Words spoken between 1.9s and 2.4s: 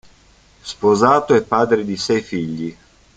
sei